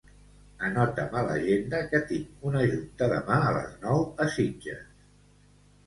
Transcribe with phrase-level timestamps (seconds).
[0.69, 4.85] Anota'm a l'agenda que tinc una junta demà a les nou a Sitges.